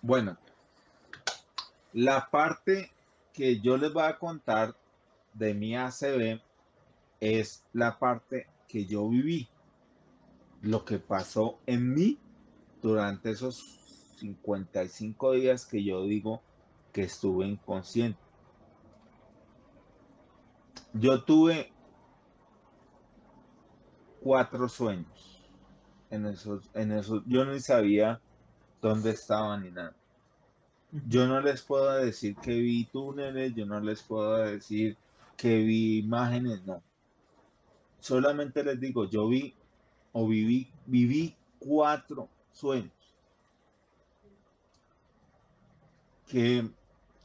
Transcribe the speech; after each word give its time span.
Bueno, 0.00 0.38
la 1.92 2.28
parte 2.30 2.92
que 3.32 3.60
yo 3.60 3.76
les 3.76 3.92
voy 3.92 4.04
a 4.04 4.18
contar 4.18 4.76
de 5.34 5.54
mi 5.54 5.74
ACB 5.74 6.40
es 7.20 7.64
la 7.72 7.98
parte 7.98 8.46
que 8.68 8.84
yo 8.84 9.08
viví, 9.08 9.48
lo 10.62 10.84
que 10.84 10.98
pasó 10.98 11.58
en 11.66 11.94
mí 11.94 12.18
durante 12.80 13.30
esos 13.30 14.14
55 14.18 15.32
días 15.32 15.66
que 15.66 15.82
yo 15.82 16.04
digo 16.04 16.42
que 16.92 17.02
estuve 17.02 17.46
inconsciente. 17.46 18.20
Yo 20.92 21.24
tuve 21.24 21.72
cuatro 24.22 24.68
sueños. 24.68 25.42
En 26.10 26.24
esos, 26.26 26.70
en 26.72 26.92
esos, 26.92 27.22
yo 27.26 27.44
no 27.44 27.58
sabía 27.60 28.20
dónde 28.80 29.10
estaban 29.10 29.62
ni 29.62 29.70
nada. 29.70 29.94
Yo 31.06 31.26
no 31.26 31.40
les 31.40 31.62
puedo 31.62 31.92
decir 31.92 32.36
que 32.36 32.52
vi 32.52 32.84
túneles, 32.86 33.54
yo 33.54 33.66
no 33.66 33.78
les 33.80 34.02
puedo 34.02 34.38
decir 34.38 34.96
que 35.36 35.58
vi 35.58 35.98
imágenes, 35.98 36.64
no. 36.64 36.82
Solamente 38.00 38.64
les 38.64 38.80
digo, 38.80 39.08
yo 39.08 39.28
vi 39.28 39.54
o 40.12 40.26
viví, 40.26 40.70
viví 40.86 41.36
cuatro 41.58 42.28
sueños. 42.52 42.92
Que 46.26 46.68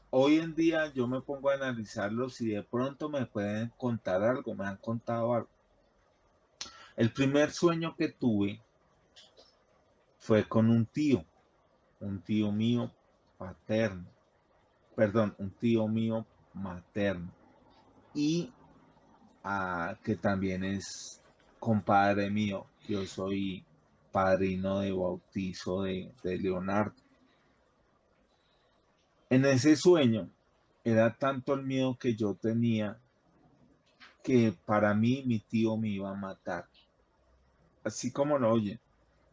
hoy 0.09 0.39
en 0.39 0.55
día 0.55 0.91
yo 0.93 1.07
me 1.07 1.21
pongo 1.21 1.49
a 1.49 1.55
analizarlos 1.55 2.41
y 2.41 2.49
de 2.49 2.63
pronto 2.63 3.09
me 3.09 3.25
pueden 3.25 3.71
contar 3.77 4.23
algo, 4.23 4.53
me 4.55 4.65
han 4.65 4.77
contado 4.77 5.33
algo. 5.33 5.49
El 6.95 7.11
primer 7.11 7.51
sueño 7.51 7.95
que 7.95 8.09
tuve 8.09 8.61
fue 10.19 10.47
con 10.47 10.69
un 10.69 10.85
tío, 10.85 11.25
un 12.03 12.21
tío 12.21 12.51
mío 12.51 12.91
paterno, 13.37 14.05
perdón, 14.95 15.35
un 15.37 15.51
tío 15.51 15.87
mío 15.87 16.25
materno 16.53 17.31
y 18.13 18.51
ah, 19.43 19.97
que 20.03 20.15
también 20.15 20.63
es 20.63 21.21
compadre 21.59 22.29
mío. 22.29 22.65
Yo 22.87 23.05
soy 23.05 23.65
padrino 24.11 24.79
de 24.79 24.91
bautizo 24.91 25.83
de, 25.83 26.13
de 26.23 26.37
Leonardo. 26.37 26.95
En 29.29 29.45
ese 29.45 29.75
sueño 29.75 30.29
era 30.83 31.15
tanto 31.15 31.53
el 31.53 31.63
miedo 31.63 31.97
que 31.97 32.15
yo 32.15 32.35
tenía 32.35 32.99
que 34.23 34.53
para 34.65 34.93
mí 34.93 35.23
mi 35.25 35.39
tío 35.39 35.75
me 35.77 35.89
iba 35.89 36.09
a 36.11 36.15
matar. 36.15 36.65
Así 37.83 38.11
como 38.11 38.37
lo 38.37 38.51
oyen. 38.51 38.79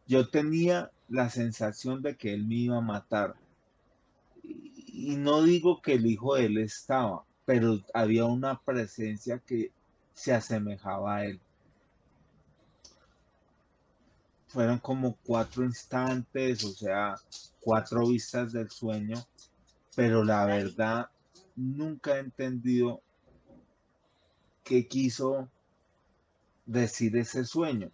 Yo 0.07 0.27
tenía 0.29 0.91
la 1.11 1.29
sensación 1.29 2.01
de 2.01 2.15
que 2.15 2.33
él 2.33 2.47
me 2.47 2.55
iba 2.55 2.77
a 2.77 2.81
matar. 2.81 3.35
Y 4.43 5.17
no 5.17 5.43
digo 5.43 5.81
que 5.81 5.93
el 5.93 6.05
hijo 6.05 6.35
de 6.35 6.45
él 6.45 6.57
estaba, 6.57 7.25
pero 7.45 7.79
había 7.93 8.25
una 8.25 8.59
presencia 8.61 9.39
que 9.39 9.71
se 10.13 10.33
asemejaba 10.33 11.17
a 11.17 11.25
él. 11.25 11.41
Fueron 14.47 14.79
como 14.79 15.17
cuatro 15.23 15.65
instantes, 15.65 16.63
o 16.63 16.71
sea, 16.71 17.15
cuatro 17.59 18.07
vistas 18.07 18.53
del 18.53 18.69
sueño, 18.69 19.17
pero 19.95 20.23
la 20.23 20.45
verdad 20.45 21.09
nunca 21.55 22.15
he 22.15 22.19
entendido 22.19 23.01
qué 24.63 24.87
quiso 24.87 25.49
decir 26.65 27.17
ese 27.17 27.43
sueño. 27.43 27.91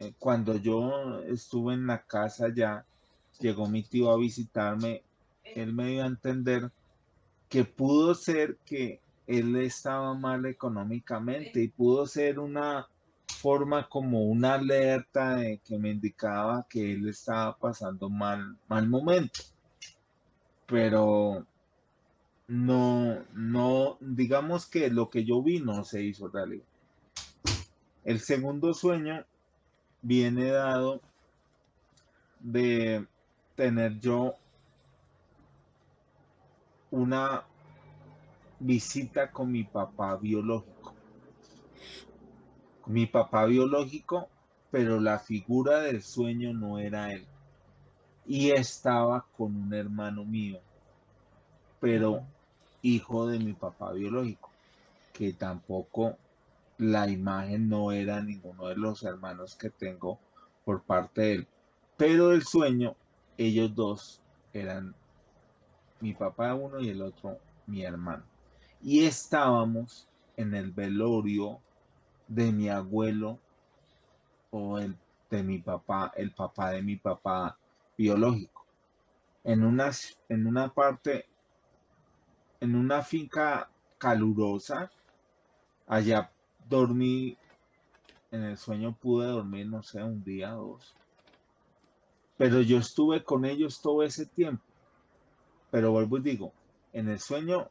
Eh, 0.00 0.14
cuando 0.18 0.56
yo 0.56 1.20
estuve 1.20 1.74
en 1.74 1.86
la 1.86 2.02
casa 2.02 2.48
ya, 2.54 2.86
llegó 3.38 3.68
mi 3.68 3.82
tío 3.82 4.10
a 4.10 4.16
visitarme, 4.16 5.02
él 5.44 5.74
me 5.74 5.90
dio 5.90 6.02
a 6.02 6.06
entender 6.06 6.70
que 7.50 7.64
pudo 7.64 8.14
ser 8.14 8.58
que 8.64 9.02
él 9.26 9.56
estaba 9.56 10.14
mal 10.14 10.46
económicamente 10.46 11.62
y 11.62 11.68
pudo 11.68 12.06
ser 12.06 12.38
una 12.38 12.88
forma 13.40 13.88
como 13.88 14.24
una 14.24 14.54
alerta 14.54 15.36
de 15.36 15.60
que 15.62 15.78
me 15.78 15.90
indicaba 15.90 16.66
que 16.68 16.92
él 16.92 17.06
estaba 17.08 17.56
pasando 17.56 18.08
mal, 18.08 18.56
mal 18.68 18.88
momento. 18.88 19.40
Pero 20.66 21.46
no, 22.48 23.22
no, 23.34 23.98
digamos 24.00 24.66
que 24.66 24.88
lo 24.88 25.10
que 25.10 25.24
yo 25.24 25.42
vi 25.42 25.60
no 25.60 25.84
se 25.84 26.02
hizo 26.02 26.28
realidad. 26.28 26.64
El 28.04 28.18
segundo 28.18 28.72
sueño 28.72 29.24
viene 30.02 30.50
dado 30.50 31.00
de 32.38 33.06
tener 33.54 33.98
yo 34.00 34.34
una 36.90 37.44
visita 38.58 39.30
con 39.30 39.52
mi 39.52 39.64
papá 39.64 40.16
biológico. 40.16 40.94
Mi 42.86 43.06
papá 43.06 43.44
biológico, 43.44 44.28
pero 44.70 44.98
la 45.00 45.18
figura 45.18 45.80
del 45.80 46.02
sueño 46.02 46.52
no 46.52 46.78
era 46.78 47.12
él. 47.12 47.26
Y 48.26 48.50
estaba 48.50 49.26
con 49.36 49.54
un 49.56 49.74
hermano 49.74 50.24
mío, 50.24 50.60
pero 51.80 52.22
hijo 52.82 53.26
de 53.26 53.38
mi 53.38 53.52
papá 53.52 53.92
biológico, 53.92 54.50
que 55.12 55.32
tampoco 55.32 56.16
la 56.80 57.06
imagen 57.08 57.68
no 57.68 57.92
era 57.92 58.22
ninguno 58.22 58.68
de 58.68 58.76
los 58.76 59.02
hermanos 59.02 59.54
que 59.54 59.68
tengo 59.68 60.18
por 60.64 60.82
parte 60.82 61.20
de 61.20 61.32
él. 61.34 61.48
Pero 61.98 62.32
el 62.32 62.42
sueño, 62.42 62.96
ellos 63.36 63.74
dos 63.74 64.22
eran 64.54 64.94
mi 66.00 66.14
papá 66.14 66.54
uno 66.54 66.80
y 66.80 66.88
el 66.88 67.02
otro 67.02 67.38
mi 67.66 67.84
hermano. 67.84 68.24
Y 68.80 69.04
estábamos 69.04 70.08
en 70.38 70.54
el 70.54 70.72
velorio 70.72 71.60
de 72.28 72.50
mi 72.50 72.70
abuelo 72.70 73.38
o 74.50 74.78
el 74.78 74.96
de 75.28 75.42
mi 75.42 75.58
papá, 75.58 76.12
el 76.16 76.32
papá 76.32 76.70
de 76.70 76.82
mi 76.82 76.96
papá 76.96 77.58
biológico. 77.98 78.64
En 79.44 79.64
una, 79.64 79.90
en 80.30 80.46
una 80.46 80.72
parte, 80.72 81.26
en 82.58 82.74
una 82.74 83.02
finca 83.02 83.68
calurosa, 83.98 84.90
allá 85.86 86.30
dormí, 86.70 87.36
en 88.30 88.44
el 88.44 88.56
sueño 88.56 88.96
pude 88.96 89.26
dormir, 89.26 89.66
no 89.66 89.82
sé, 89.82 90.02
un 90.02 90.22
día 90.24 90.52
dos. 90.52 90.94
Pero 92.38 92.62
yo 92.62 92.78
estuve 92.78 93.22
con 93.22 93.44
ellos 93.44 93.82
todo 93.82 94.02
ese 94.02 94.24
tiempo. 94.24 94.62
Pero 95.70 95.90
vuelvo 95.90 96.18
y 96.18 96.22
digo, 96.22 96.52
en 96.92 97.08
el 97.08 97.18
sueño 97.18 97.68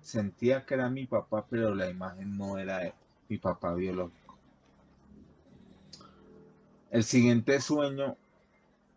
sentía 0.00 0.64
que 0.64 0.74
era 0.74 0.88
mi 0.88 1.06
papá, 1.06 1.44
pero 1.50 1.74
la 1.74 1.90
imagen 1.90 2.38
no 2.38 2.58
era 2.58 2.94
mi 3.28 3.38
papá 3.38 3.74
biológico. 3.74 4.38
El 6.90 7.04
siguiente 7.04 7.60
sueño 7.60 8.16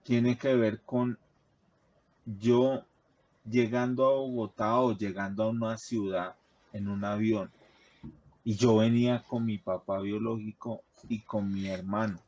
tiene 0.03 0.38
que 0.38 0.56
ver 0.56 0.81
con 0.81 1.18
yo 2.25 2.85
llegando 3.50 4.06
a 4.06 4.16
Bogotá 4.16 4.79
o 4.79 4.96
llegando 4.96 5.44
a 5.44 5.50
una 5.50 5.78
ciudad 5.78 6.35
en 6.73 6.88
un 6.88 7.03
avión. 7.03 7.52
Y 8.44 8.56
yo 8.56 8.78
venía 8.78 9.24
con 9.28 9.46
mi 9.46 9.57
papá 9.57 10.00
biológico 10.00 10.84
y 11.09 11.19
con 11.19 11.52
mi 11.52 11.68
hermano. 11.68 12.19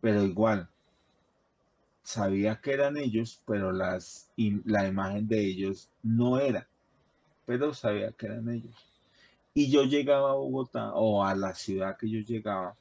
Pero 0.00 0.22
igual, 0.24 0.68
sabía 2.02 2.60
que 2.60 2.72
eran 2.72 2.96
ellos, 2.96 3.40
pero 3.46 3.72
las, 3.72 4.30
la 4.36 4.86
imagen 4.86 5.28
de 5.28 5.46
ellos 5.46 5.88
no 6.02 6.38
era, 6.38 6.66
pero 7.46 7.72
sabía 7.72 8.12
que 8.12 8.26
eran 8.26 8.48
ellos. 8.48 8.74
Y 9.54 9.70
yo 9.70 9.84
llegaba 9.84 10.30
a 10.30 10.34
Bogotá 10.34 10.92
o 10.94 11.24
a 11.24 11.34
la 11.34 11.54
ciudad 11.54 11.96
que 11.96 12.08
yo 12.08 12.20
llegaba 12.20 12.74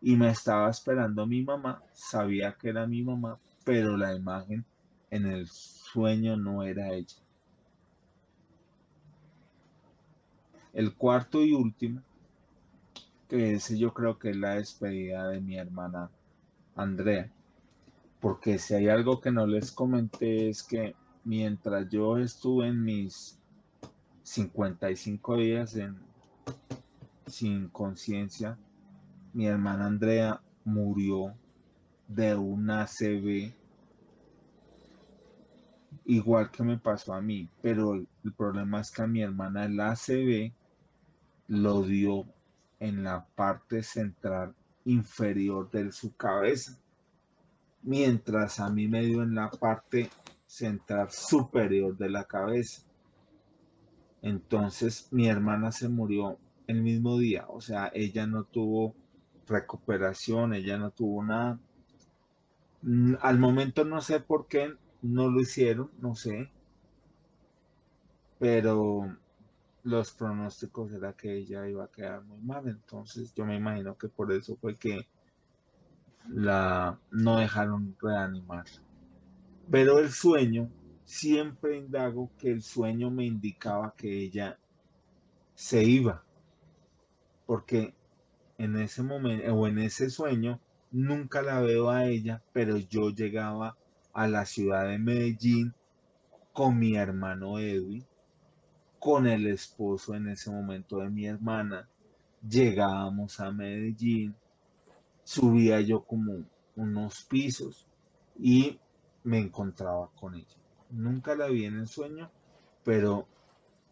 y 0.00 0.16
me 0.16 0.30
estaba 0.30 0.70
esperando 0.70 1.26
mi 1.26 1.42
mamá, 1.42 1.82
sabía 1.92 2.52
que 2.52 2.68
era 2.68 2.86
mi 2.86 3.02
mamá, 3.02 3.38
pero 3.64 3.96
la 3.96 4.14
imagen 4.14 4.64
en 5.10 5.26
el 5.26 5.46
sueño 5.48 6.36
no 6.36 6.62
era 6.62 6.92
ella. 6.92 7.16
El 10.76 10.94
cuarto 10.94 11.42
y 11.42 11.54
último, 11.54 12.02
que 13.30 13.54
ese 13.54 13.78
yo 13.78 13.94
creo 13.94 14.18
que 14.18 14.28
es 14.28 14.36
la 14.36 14.56
despedida 14.56 15.26
de 15.28 15.40
mi 15.40 15.56
hermana 15.56 16.10
Andrea. 16.74 17.32
Porque 18.20 18.58
si 18.58 18.74
hay 18.74 18.88
algo 18.90 19.18
que 19.18 19.32
no 19.32 19.46
les 19.46 19.72
comenté 19.72 20.50
es 20.50 20.62
que 20.62 20.94
mientras 21.24 21.88
yo 21.88 22.18
estuve 22.18 22.68
en 22.68 22.84
mis 22.84 23.38
55 24.22 25.36
días 25.38 25.76
en, 25.76 25.96
sin 27.26 27.68
conciencia, 27.68 28.58
mi 29.32 29.46
hermana 29.46 29.86
Andrea 29.86 30.42
murió 30.62 31.32
de 32.06 32.34
una 32.34 32.82
ACV 32.82 33.50
igual 36.04 36.50
que 36.50 36.62
me 36.62 36.76
pasó 36.76 37.14
a 37.14 37.22
mí, 37.22 37.48
pero 37.62 37.94
el, 37.94 38.06
problema 38.36 38.82
es 38.82 38.90
que 38.90 39.00
a 39.00 39.06
mi 39.06 39.22
hermana 39.22 39.64
el 39.64 39.80
ACV 39.80 40.52
lo 41.48 41.82
dio 41.82 42.24
en 42.80 43.04
la 43.04 43.24
parte 43.34 43.82
central 43.82 44.54
inferior 44.84 45.70
de 45.70 45.90
su 45.92 46.14
cabeza 46.14 46.78
mientras 47.86 48.58
a 48.60 48.68
mí 48.68 48.88
me 48.88 49.02
dio 49.02 49.22
en 49.22 49.34
la 49.34 49.48
parte 49.48 50.10
central 50.44 51.10
superior 51.10 51.96
de 51.96 52.10
la 52.10 52.24
cabeza. 52.24 52.82
Entonces 54.22 55.08
mi 55.12 55.28
hermana 55.28 55.72
se 55.72 55.88
murió 55.88 56.36
el 56.66 56.82
mismo 56.82 57.16
día, 57.16 57.46
o 57.48 57.60
sea, 57.60 57.90
ella 57.94 58.26
no 58.26 58.42
tuvo 58.42 58.94
recuperación, 59.46 60.52
ella 60.52 60.76
no 60.78 60.90
tuvo 60.90 61.24
nada. 61.24 61.60
Mm, 62.82 63.14
al 63.20 63.38
momento 63.38 63.84
no 63.84 64.00
sé 64.00 64.18
por 64.18 64.48
qué 64.48 64.74
no 65.02 65.30
lo 65.30 65.40
hicieron, 65.40 65.90
no 66.00 66.16
sé, 66.16 66.50
pero 68.40 69.16
los 69.86 70.10
pronósticos 70.10 70.92
era 70.92 71.12
que 71.12 71.32
ella 71.32 71.68
iba 71.68 71.84
a 71.84 71.92
quedar 71.92 72.24
muy 72.24 72.40
mal, 72.40 72.66
entonces 72.66 73.32
yo 73.34 73.46
me 73.46 73.54
imagino 73.54 73.96
que 73.96 74.08
por 74.08 74.32
eso 74.32 74.56
fue 74.56 74.74
que 74.74 75.06
la 76.28 76.98
no 77.12 77.38
dejaron 77.38 77.96
reanimar. 78.02 78.64
Pero 79.70 80.00
el 80.00 80.10
sueño, 80.10 80.68
siempre 81.04 81.78
indago 81.78 82.32
que 82.36 82.50
el 82.50 82.62
sueño 82.62 83.12
me 83.12 83.26
indicaba 83.26 83.94
que 83.96 84.10
ella 84.24 84.58
se 85.54 85.84
iba, 85.84 86.24
porque 87.46 87.94
en 88.58 88.76
ese 88.78 89.04
momento 89.04 89.54
o 89.54 89.68
en 89.68 89.78
ese 89.78 90.10
sueño 90.10 90.58
nunca 90.90 91.42
la 91.42 91.60
veo 91.60 91.90
a 91.90 92.06
ella, 92.06 92.42
pero 92.52 92.76
yo 92.76 93.10
llegaba 93.10 93.76
a 94.12 94.26
la 94.26 94.46
ciudad 94.46 94.88
de 94.88 94.98
Medellín 94.98 95.74
con 96.52 96.76
mi 96.76 96.96
hermano 96.96 97.60
Edwin, 97.60 98.04
con 99.06 99.28
el 99.28 99.46
esposo 99.46 100.16
en 100.16 100.26
ese 100.30 100.50
momento 100.50 100.98
de 100.98 101.08
mi 101.08 101.26
hermana. 101.26 101.88
Llegábamos 102.42 103.38
a 103.38 103.52
Medellín, 103.52 104.34
subía 105.22 105.80
yo 105.80 106.02
como 106.02 106.42
unos 106.74 107.22
pisos 107.22 107.86
y 108.36 108.80
me 109.22 109.38
encontraba 109.38 110.10
con 110.16 110.34
ella. 110.34 110.56
Nunca 110.90 111.36
la 111.36 111.46
vi 111.46 111.66
en 111.66 111.78
el 111.78 111.86
sueño, 111.86 112.32
pero 112.82 113.28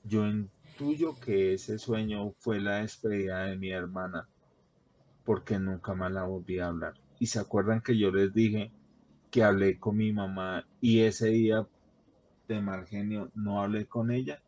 yo 0.03 0.27
intuyo 0.27 1.15
que 1.21 1.55
ese 1.55 1.79
sueño 1.79 2.33
fue 2.41 2.59
la 2.59 2.79
despedida 2.79 3.45
de 3.45 3.57
mi 3.57 3.71
hermana, 3.71 4.27
porque 5.25 5.61
nunca 5.61 5.95
más 5.95 6.11
la 6.11 6.25
volví 6.25 6.59
a 6.59 6.67
hablar. 6.67 6.95
Y 7.21 7.27
se 7.27 7.39
acuerdan 7.39 7.83
que 7.83 7.97
yo 7.97 8.11
les 8.11 8.35
dije 8.35 8.73
que 9.31 9.45
hablé 9.45 9.79
con 9.79 9.97
mi 9.97 10.13
mamá 10.13 10.67
y 10.81 11.03
ese 11.03 11.29
día 11.29 11.69
de 12.49 12.61
mal 12.61 12.85
genio 12.89 13.31
no 13.37 13.63
hablé 13.63 13.87
con 13.87 14.11
ella, 14.11 14.43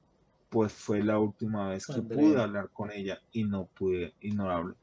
pues 0.49 0.73
fue 0.73 1.03
la 1.03 1.19
última 1.19 1.69
vez 1.69 1.87
que 1.87 2.03
pude 2.03 2.41
hablar 2.41 2.71
con 2.71 2.91
ella 2.91 3.21
y 3.33 3.45
no 3.45 3.67
pude 3.67 4.15
y 4.21 4.31
no 4.31 4.51
hablé. 4.51 4.75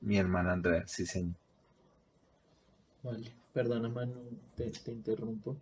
Mi 0.00 0.16
hermana 0.16 0.52
Andrea, 0.52 0.86
sí 0.86 1.04
señor. 1.04 1.34
Vale, 3.02 3.32
perdona 3.52 3.88
Manu, 3.88 4.20
te, 4.56 4.70
interrumpo. 4.92 5.56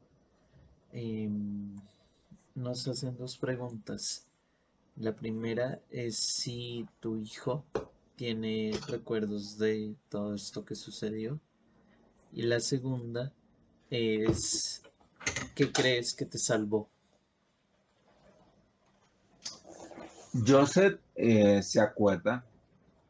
Em, 0.92 1.76
nos 2.54 2.86
hacen 2.88 3.16
dos 3.16 3.36
preguntas. 3.36 4.26
La 4.96 5.14
primera 5.14 5.80
es 5.90 6.16
si 6.16 6.86
tu 7.00 7.16
hijo 7.16 7.64
tiene 8.16 8.72
recuerdos 8.88 9.58
de 9.58 9.94
todo 10.08 10.34
esto 10.34 10.64
que 10.64 10.74
sucedió. 10.74 11.40
Y 12.32 12.42
la 12.42 12.60
segunda 12.60 13.32
es, 13.90 14.82
¿qué 15.54 15.72
crees 15.72 16.14
que 16.14 16.26
te 16.26 16.38
salvó? 16.38 16.90
Joseph 20.46 21.00
eh, 21.14 21.62
se 21.62 21.80
acuerda 21.80 22.44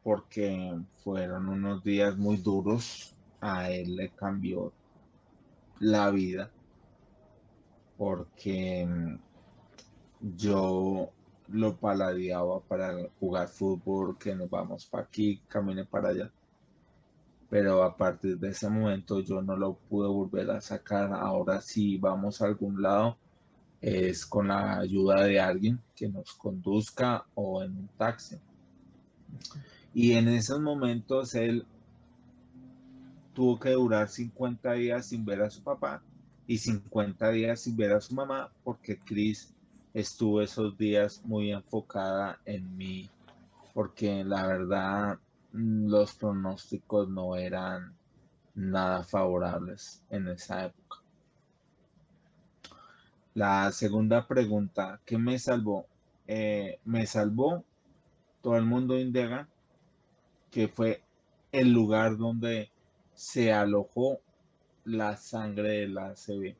porque 0.03 0.79
fueron 1.03 1.49
unos 1.49 1.83
días 1.83 2.17
muy 2.17 2.37
duros. 2.37 3.15
A 3.41 3.71
él 3.71 3.95
le 3.95 4.09
cambió 4.09 4.73
la 5.79 6.11
vida 6.11 6.51
porque 7.97 8.85
mm, 8.85 9.15
yo 10.35 11.09
lo 11.47 11.77
paladeaba 11.77 12.59
para 12.61 12.93
jugar 13.19 13.47
fútbol, 13.47 14.17
que 14.17 14.35
nos 14.35 14.49
vamos 14.49 14.85
para 14.85 15.03
aquí, 15.03 15.41
camine 15.47 15.85
para 15.85 16.09
allá 16.09 16.31
pero 17.49 17.83
a 17.83 17.97
partir 17.97 18.37
de 18.37 18.49
ese 18.49 18.69
momento 18.69 19.19
yo 19.21 19.41
no 19.41 19.57
lo 19.57 19.73
pude 19.73 20.07
volver 20.07 20.51
a 20.51 20.61
sacar. 20.61 21.11
Ahora 21.13 21.61
si 21.61 21.97
vamos 21.97 22.41
a 22.41 22.45
algún 22.45 22.81
lado 22.81 23.17
es 23.81 24.25
con 24.25 24.49
la 24.49 24.79
ayuda 24.79 25.23
de 25.23 25.39
alguien 25.39 25.79
que 25.95 26.09
nos 26.09 26.33
conduzca 26.33 27.25
o 27.35 27.63
en 27.63 27.71
un 27.71 27.87
taxi. 27.97 28.37
Y 29.93 30.13
en 30.13 30.27
esos 30.27 30.59
momentos 30.59 31.35
él 31.35 31.65
tuvo 33.33 33.59
que 33.59 33.71
durar 33.71 34.09
50 34.09 34.73
días 34.73 35.07
sin 35.07 35.23
ver 35.25 35.41
a 35.41 35.49
su 35.49 35.61
papá 35.61 36.01
y 36.45 36.57
50 36.57 37.29
días 37.31 37.61
sin 37.61 37.77
ver 37.77 37.93
a 37.93 38.01
su 38.01 38.13
mamá 38.13 38.51
porque 38.63 38.99
Chris 38.99 39.53
estuvo 39.93 40.41
esos 40.41 40.77
días 40.77 41.21
muy 41.23 41.51
enfocada 41.51 42.39
en 42.45 42.75
mí 42.75 43.09
porque 43.73 44.23
la 44.23 44.45
verdad 44.45 45.19
los 45.53 46.13
pronósticos 46.15 47.07
no 47.09 47.35
eran 47.35 47.93
nada 48.55 49.03
favorables 49.03 50.03
en 50.09 50.27
esa 50.27 50.65
época. 50.65 50.98
La 53.33 53.71
segunda 53.71 54.27
pregunta, 54.27 54.99
¿qué 55.05 55.17
me 55.17 55.37
salvó? 55.39 55.85
Eh, 56.27 56.79
me 56.85 57.05
salvó, 57.05 57.63
todo 58.41 58.57
el 58.57 58.65
mundo 58.65 58.99
indaga, 58.99 59.47
que 60.51 60.67
fue 60.67 61.03
el 61.51 61.71
lugar 61.71 62.17
donde 62.17 62.71
se 63.13 63.53
alojó 63.53 64.19
la 64.83 65.15
sangre 65.17 65.81
de 65.81 65.87
la 65.87 66.15
CB. 66.15 66.55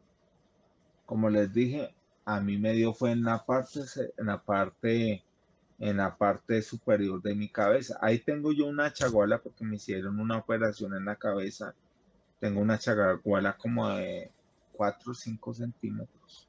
Como 1.05 1.29
les 1.29 1.51
dije, 1.53 1.93
a 2.25 2.39
mí 2.39 2.57
me 2.57 2.73
dio 2.73 2.93
fue 2.93 3.11
en 3.11 3.23
la 3.23 3.45
parte, 3.45 3.81
en 4.17 4.25
la 4.27 4.41
parte 4.41 5.23
en 5.79 5.97
la 5.97 6.17
parte 6.17 6.61
superior 6.61 7.21
de 7.21 7.35
mi 7.35 7.49
cabeza. 7.49 7.97
Ahí 8.01 8.19
tengo 8.19 8.51
yo 8.51 8.67
una 8.67 8.91
chaguala 8.91 9.41
porque 9.41 9.63
me 9.63 9.77
hicieron 9.77 10.19
una 10.19 10.37
operación 10.37 10.93
en 10.93 11.05
la 11.05 11.15
cabeza. 11.15 11.73
Tengo 12.39 12.61
una 12.61 12.77
chaguala 12.77 13.57
como 13.57 13.89
de 13.89 14.29
4 14.73 15.11
o 15.11 15.15
5 15.15 15.53
centímetros. 15.53 16.48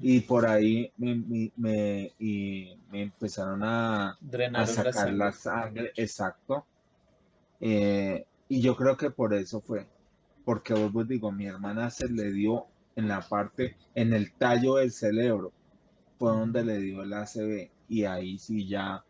Y 0.00 0.20
por 0.20 0.46
ahí 0.46 0.92
me, 0.96 1.52
me, 1.56 2.12
y 2.18 2.76
me 2.90 3.02
empezaron 3.02 3.62
a, 3.62 4.18
a 4.54 4.66
sacar 4.66 5.12
la 5.12 5.32
sangre. 5.32 5.92
exacto. 5.96 6.66
Eh, 7.60 8.26
y 8.48 8.60
yo 8.60 8.76
creo 8.76 8.96
que 8.96 9.10
por 9.10 9.34
eso 9.34 9.60
fue. 9.60 9.86
Porque 10.44 10.74
vos 10.74 11.08
digo, 11.08 11.32
mi 11.32 11.46
hermana 11.46 11.90
se 11.90 12.08
le 12.08 12.32
dio 12.32 12.66
en 12.96 13.08
la 13.08 13.20
parte, 13.20 13.76
en 13.94 14.12
el 14.12 14.32
tallo 14.32 14.76
del 14.76 14.92
cerebro, 14.92 15.52
fue 16.18 16.32
donde 16.32 16.64
le 16.64 16.78
dio 16.78 17.02
el 17.02 17.12
ACV 17.12 17.70
y 17.88 18.04
ahí 18.04 18.38
sí 18.38 18.68
ya 18.68 19.04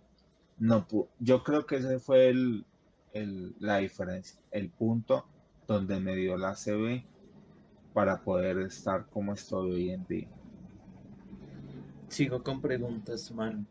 no 0.59 0.87
pudo. 0.87 1.09
Yo 1.19 1.43
creo 1.43 1.67
que 1.67 1.77
ese 1.77 1.99
fue 1.99 2.29
el, 2.29 2.65
la 3.59 3.79
diferencia, 3.79 4.41
el 4.51 4.71
punto 4.71 5.27
donde 5.67 6.01
me 6.01 6.15
dio 6.15 6.37
la 6.37 6.55
CB 6.55 7.05
para 7.93 8.23
poder 8.23 8.59
estar 8.59 9.07
como 9.07 9.33
estoy 9.33 9.73
hoy 9.73 9.91
en 9.91 10.07
día. 10.07 10.29
Sigo 12.15 12.45
con 12.45 12.61
preguntas, 12.61 13.33
man. 13.33 13.67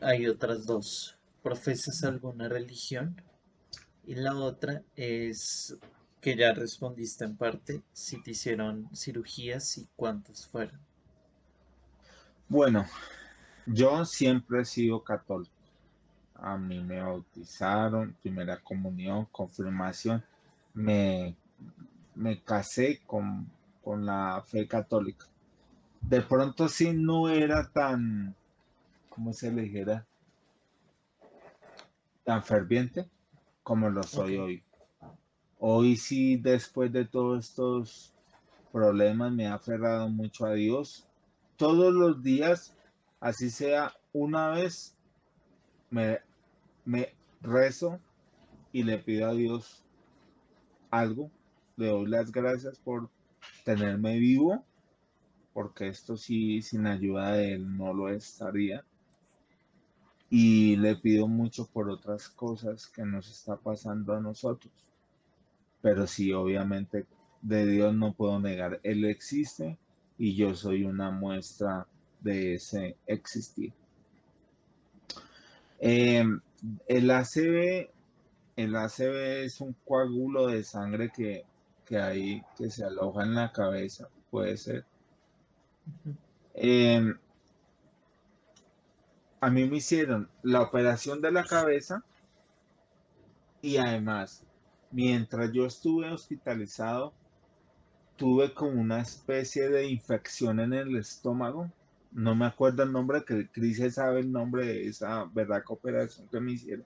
Hay 0.00 0.28
otras 0.28 0.64
dos. 0.64 1.18
¿Profesas 1.42 2.04
alguna 2.04 2.48
religión? 2.48 3.20
Y 4.06 4.14
la 4.14 4.36
otra 4.36 4.84
es 4.94 5.76
que 6.20 6.36
ya 6.36 6.52
respondiste 6.52 7.24
en 7.24 7.36
parte, 7.36 7.82
si 7.92 8.22
te 8.22 8.30
hicieron 8.30 8.88
cirugías 8.94 9.76
y 9.78 9.88
cuántas 9.96 10.46
fueron. 10.46 10.78
Bueno, 12.48 12.86
yo 13.66 14.04
siempre 14.04 14.60
he 14.60 14.64
sido 14.64 15.02
católico. 15.02 15.56
A 16.34 16.56
mí 16.56 16.78
me 16.78 17.02
bautizaron, 17.02 18.16
primera 18.22 18.60
comunión, 18.60 19.26
confirmación. 19.32 20.22
Me, 20.74 21.34
me 22.14 22.40
casé 22.40 23.00
con, 23.04 23.50
con 23.82 24.06
la 24.06 24.44
fe 24.46 24.68
católica. 24.68 25.26
De 26.10 26.22
pronto 26.22 26.66
sí 26.68 26.92
no 26.92 27.28
era 27.28 27.70
tan, 27.70 28.34
¿cómo 29.08 29.32
se 29.32 29.52
le 29.52 29.62
dijera? 29.62 30.04
Tan 32.24 32.42
ferviente 32.42 33.08
como 33.62 33.88
lo 33.90 34.02
soy 34.02 34.36
hoy. 34.36 34.64
Hoy 35.60 35.96
sí, 35.96 36.36
después 36.36 36.90
de 36.90 37.04
todos 37.04 37.46
estos 37.46 38.12
problemas, 38.72 39.32
me 39.32 39.46
ha 39.46 39.54
aferrado 39.54 40.08
mucho 40.08 40.46
a 40.46 40.54
Dios. 40.54 41.06
Todos 41.56 41.94
los 41.94 42.24
días 42.24 42.74
así 43.20 43.48
sea 43.48 43.92
una 44.12 44.48
vez, 44.48 44.96
me, 45.90 46.18
me 46.84 47.14
rezo 47.40 48.00
y 48.72 48.82
le 48.82 48.98
pido 48.98 49.28
a 49.28 49.34
Dios 49.34 49.84
algo. 50.90 51.30
Le 51.76 51.86
doy 51.86 52.08
las 52.08 52.32
gracias 52.32 52.80
por 52.80 53.08
tenerme 53.64 54.18
vivo, 54.18 54.64
porque 55.52 55.88
esto 55.88 56.16
sí, 56.16 56.62
sin 56.62 56.86
ayuda 56.86 57.32
de 57.32 57.54
Él 57.54 57.76
no 57.76 57.92
lo 57.92 58.08
estaría. 58.08 58.84
Y 60.28 60.76
le 60.76 60.96
pido 60.96 61.26
mucho 61.26 61.66
por 61.66 61.90
otras 61.90 62.28
cosas 62.28 62.86
que 62.86 63.04
nos 63.04 63.28
está 63.28 63.56
pasando 63.56 64.14
a 64.14 64.20
nosotros. 64.20 64.72
Pero 65.82 66.06
sí, 66.06 66.32
obviamente, 66.32 67.06
de 67.42 67.66
Dios 67.66 67.94
no 67.94 68.12
puedo 68.12 68.38
negar. 68.38 68.80
Él 68.82 69.04
existe 69.04 69.78
y 70.18 70.36
yo 70.36 70.54
soy 70.54 70.84
una 70.84 71.10
muestra 71.10 71.86
de 72.20 72.54
ese 72.54 72.96
existir. 73.06 73.72
Em, 75.78 76.40
el 76.86 77.10
ACV, 77.10 77.90
el 78.56 78.76
ACV 78.76 79.44
es 79.44 79.60
un 79.62 79.74
coágulo 79.84 80.48
de 80.48 80.62
sangre 80.62 81.10
que, 81.10 81.44
que 81.86 81.98
hay, 81.98 82.42
que 82.56 82.70
se 82.70 82.84
aloja 82.84 83.22
en 83.22 83.34
la 83.34 83.50
cabeza, 83.50 84.08
puede 84.30 84.56
ser. 84.58 84.84
Em, 86.54 87.16
a 89.40 89.50
mí 89.50 89.68
me 89.68 89.78
hicieron 89.78 90.28
la 90.42 90.62
operación 90.62 91.20
de 91.20 91.32
la 91.32 91.44
cabeza 91.44 92.04
y 93.62 93.76
además, 93.76 94.44
mientras 94.90 95.52
yo 95.52 95.66
estuve 95.66 96.10
hospitalizado, 96.10 97.14
tuve 98.16 98.52
como 98.52 98.80
una 98.80 99.00
especie 99.00 99.70
de 99.70 99.88
infección 99.88 100.60
en 100.60 100.74
el 100.74 100.96
estómago. 100.96 101.70
No 102.12 102.34
me 102.34 102.46
acuerdo 102.46 102.82
el 102.82 102.92
nombre, 102.92 103.24
que 103.24 103.48
Cris 103.48 103.94
sabe 103.94 104.20
el 104.20 104.30
nombre 104.32 104.66
de 104.66 104.88
esa 104.88 105.24
verdad 105.32 105.62
operación 105.68 106.28
que 106.28 106.40
me 106.40 106.52
hicieron. 106.52 106.84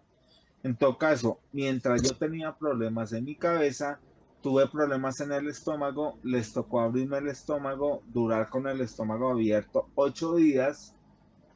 En 0.63 0.77
todo 0.77 0.97
caso, 0.97 1.41
mientras 1.53 2.03
yo 2.03 2.17
tenía 2.17 2.55
problemas 2.57 3.13
en 3.13 3.25
mi 3.25 3.35
cabeza, 3.35 4.01
tuve 4.45 4.69
problemas 4.69 5.19
en 5.21 5.33
el 5.33 5.49
estómago, 5.49 6.19
les 6.23 6.53
tocó 6.53 6.81
abrirme 6.81 7.17
el 7.17 7.29
estómago, 7.29 8.03
durar 8.13 8.51
con 8.51 8.67
el 8.67 8.83
estómago 8.83 9.31
abierto 9.31 9.89
ocho 9.95 10.35
días 10.35 10.95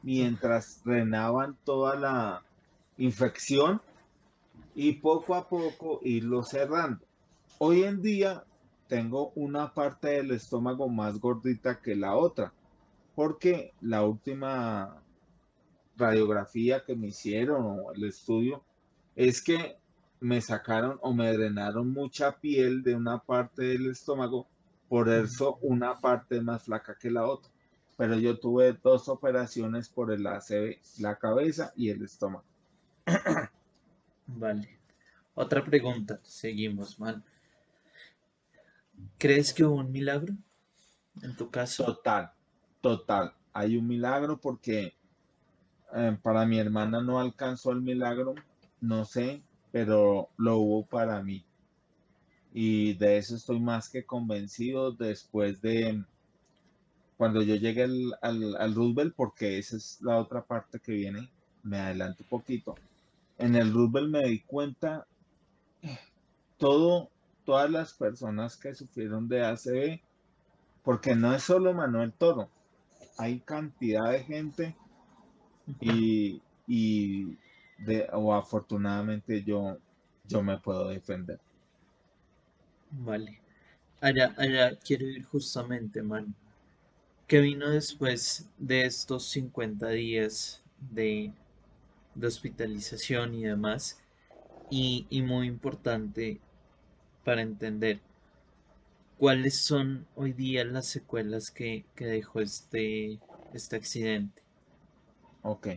mientras 0.01 0.83
drenaban 0.83 1.55
toda 1.63 1.95
la 1.95 2.43
infección 2.97 3.79
y 4.73 4.93
poco 4.93 5.35
a 5.35 5.47
poco 5.47 5.99
irlo 6.01 6.41
cerrando. 6.41 7.05
Hoy 7.59 7.83
en 7.83 8.01
día 8.01 8.43
tengo 8.87 9.33
una 9.35 9.71
parte 9.71 10.07
del 10.07 10.31
estómago 10.31 10.89
más 10.89 11.19
gordita 11.19 11.79
que 11.81 11.95
la 11.95 12.15
otra, 12.15 12.53
porque 13.13 13.71
la 13.81 14.03
última 14.03 15.03
radiografía 15.95 16.83
que 16.83 16.95
me 16.95 17.09
hicieron 17.09 17.67
o 17.67 17.91
el 17.91 18.03
estudio 18.05 18.63
es 19.15 19.43
que 19.43 19.78
me 20.19 20.41
sacaron 20.41 20.99
o 21.01 21.13
me 21.13 21.31
drenaron 21.31 21.91
mucha 21.91 22.39
piel 22.39 22.83
de 22.83 22.95
una 22.95 23.19
parte 23.19 23.63
del 23.63 23.89
estómago, 23.89 24.47
por 24.87 25.09
eso 25.09 25.57
una 25.61 25.99
parte 25.99 26.41
más 26.41 26.63
flaca 26.63 26.97
que 26.97 27.11
la 27.11 27.25
otra. 27.25 27.51
Pero 27.97 28.17
yo 28.17 28.39
tuve 28.39 28.73
dos 28.73 29.09
operaciones 29.09 29.89
por 29.89 30.11
el 30.11 30.25
ACV, 30.25 30.77
la 30.99 31.17
cabeza 31.17 31.73
y 31.75 31.89
el 31.89 32.03
estómago. 32.03 32.45
Vale. 34.27 34.79
Otra 35.35 35.63
pregunta, 35.63 36.19
seguimos, 36.23 36.99
man. 36.99 37.23
¿Crees 39.17 39.53
que 39.53 39.63
hubo 39.63 39.75
un 39.75 39.91
milagro 39.91 40.33
en 41.21 41.35
tu 41.35 41.49
caso? 41.49 41.85
Total, 41.85 42.31
total. 42.81 43.33
Hay 43.53 43.77
un 43.77 43.87
milagro 43.87 44.39
porque 44.39 44.93
eh, 45.93 46.17
para 46.21 46.45
mi 46.45 46.59
hermana 46.59 47.01
no 47.01 47.19
alcanzó 47.19 47.71
el 47.71 47.81
milagro, 47.81 48.35
no 48.81 49.05
sé, 49.05 49.41
pero 49.71 50.29
lo 50.37 50.57
hubo 50.57 50.85
para 50.85 51.21
mí. 51.21 51.43
Y 52.53 52.93
de 52.93 53.17
eso 53.17 53.35
estoy 53.35 53.59
más 53.59 53.89
que 53.89 54.05
convencido 54.05 54.91
después 54.91 55.61
de 55.61 56.03
cuando 57.17 57.41
yo 57.41 57.55
llegué 57.55 57.83
al, 57.83 58.15
al, 58.21 58.55
al 58.55 58.75
Roosevelt, 58.75 59.13
porque 59.15 59.57
esa 59.57 59.77
es 59.77 60.01
la 60.01 60.17
otra 60.17 60.41
parte 60.41 60.79
que 60.79 60.93
viene, 60.93 61.29
me 61.63 61.77
adelanto 61.77 62.23
un 62.23 62.29
poquito. 62.29 62.75
En 63.37 63.55
el 63.55 63.73
Roosevelt 63.73 64.09
me 64.09 64.27
di 64.27 64.39
cuenta 64.39 65.05
todo 66.57 67.09
todas 67.45 67.69
las 67.71 67.93
personas 67.93 68.57
que 68.57 68.75
sufrieron 68.75 69.27
de 69.27 69.43
ACV, 69.43 69.99
porque 70.83 71.15
no 71.15 71.33
es 71.33 71.43
solo 71.43 71.73
Manuel 71.73 72.13
Toro, 72.13 72.49
hay 73.17 73.39
cantidad 73.39 74.11
de 74.11 74.23
gente 74.23 74.75
y, 75.81 76.41
de, 77.85 78.07
o 78.13 78.33
afortunadamente 78.33 79.43
yo, 79.43 79.77
yo 80.23 80.43
me 80.43 80.57
puedo 80.59 80.89
defender. 80.89 81.39
Vale. 82.91 83.41
Allá, 84.01 84.33
allá 84.37 84.77
quiero 84.79 85.05
ir 85.07 85.23
justamente, 85.25 86.01
man. 86.03 86.35
¿Qué 87.27 87.39
vino 87.39 87.69
después 87.69 88.49
de 88.57 88.85
estos 88.85 89.29
50 89.29 89.89
días 89.89 90.63
de, 90.79 91.33
de 92.15 92.27
hospitalización 92.27 93.35
y 93.35 93.43
demás? 93.45 93.99
Y, 94.69 95.07
y 95.09 95.21
muy 95.21 95.47
importante, 95.47 96.41
para 97.23 97.41
entender 97.41 98.01
cuáles 99.17 99.61
son 99.65 100.07
hoy 100.15 100.33
día 100.33 100.65
las 100.65 100.87
secuelas 100.87 101.51
que, 101.51 101.85
dejó 101.95 102.41
este, 102.41 103.19
este 103.53 103.75
accidente. 103.75 104.41
Ok. 105.41 105.67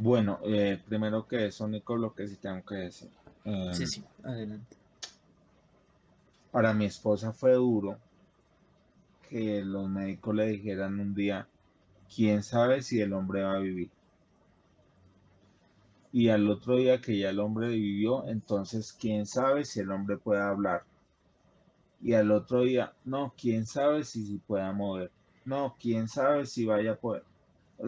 Bueno, 0.00 0.40
eh, 0.44 0.80
primero 0.86 1.26
que 1.26 1.46
eso, 1.46 1.68
Nico, 1.68 1.96
lo 1.96 2.14
que 2.14 2.26
sí 2.26 2.36
tengo 2.36 2.64
que 2.64 2.74
decir. 2.74 3.10
Em, 3.44 3.72
sí, 3.72 3.86
sí, 3.86 4.04
adelante. 4.24 4.76
Para 6.50 6.74
mi 6.74 6.86
esposa 6.86 7.32
fue 7.32 7.52
duro 7.52 7.98
que 9.28 9.62
los 9.62 9.88
médicos 9.88 10.34
le 10.34 10.46
dijeran 10.46 10.98
un 10.98 11.14
día, 11.14 11.46
quién 12.14 12.42
sabe 12.42 12.82
si 12.82 13.00
el 13.00 13.12
hombre 13.12 13.42
va 13.42 13.54
a 13.54 13.58
vivir 13.60 13.90
y 16.12 16.28
al 16.28 16.48
otro 16.50 16.76
día 16.76 17.00
que 17.00 17.18
ya 17.18 17.30
el 17.30 17.38
hombre 17.38 17.68
vivió, 17.68 18.26
entonces 18.26 18.92
quién 18.92 19.26
sabe 19.26 19.64
si 19.64 19.80
el 19.80 19.90
hombre 19.90 20.16
puede 20.16 20.42
hablar. 20.42 20.82
Y 22.02 22.14
al 22.14 22.30
otro 22.32 22.62
día, 22.62 22.94
no, 23.04 23.34
quién 23.40 23.66
sabe 23.66 24.04
si 24.04 24.26
se 24.26 24.38
pueda 24.38 24.72
mover. 24.72 25.10
No, 25.44 25.76
quién 25.78 26.08
sabe 26.08 26.46
si 26.46 26.64
vaya 26.64 26.92
a 26.92 26.96
poder. 26.96 27.22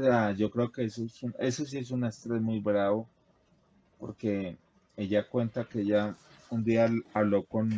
Sea, 0.00 0.32
yo 0.32 0.50
creo 0.50 0.72
que 0.72 0.84
eso, 0.84 1.04
es 1.04 1.22
eso 1.38 1.66
sí 1.66 1.78
es 1.78 1.90
un 1.90 2.04
estrés 2.04 2.40
muy 2.40 2.61
bravo, 2.61 3.08
porque 3.99 4.56
ella 4.96 5.28
cuenta 5.28 5.64
que 5.64 5.84
ya 5.84 6.16
un 6.50 6.64
día 6.64 6.90
habló 7.12 7.44
con, 7.44 7.70